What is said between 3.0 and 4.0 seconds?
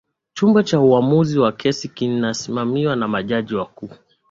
majaji wakuu